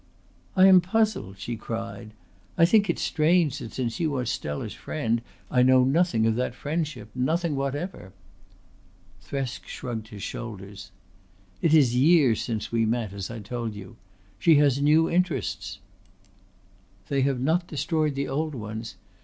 "I 0.55 0.65
am 0.65 0.81
puzzled," 0.81 1.37
she 1.37 1.55
cried. 1.55 2.09
"I 2.57 2.65
think 2.65 2.89
it's 2.89 3.03
strange 3.03 3.59
that 3.59 3.71
since 3.73 3.99
you 3.99 4.15
are 4.17 4.25
Stella's 4.25 4.73
friend 4.73 5.21
I 5.51 5.61
knew 5.61 5.85
nothing 5.85 6.25
of 6.25 6.33
that 6.37 6.55
friendship 6.55 7.09
nothing 7.13 7.55
whatever." 7.55 8.11
Thresk 9.23 9.67
shrugged 9.67 10.07
his 10.07 10.23
shoulders. 10.23 10.89
"It 11.61 11.75
is 11.75 11.95
years 11.95 12.41
since 12.41 12.71
we 12.71 12.83
met, 12.83 13.13
as 13.13 13.29
I 13.29 13.41
told 13.41 13.75
you. 13.75 13.95
She 14.39 14.55
has 14.55 14.81
new 14.81 15.07
interests." 15.07 15.77
"They 17.07 17.21
have 17.21 17.39
not 17.39 17.67
destroyed 17.67 18.15
the 18.15 18.27
old 18.27 18.55
ones. 18.55 18.95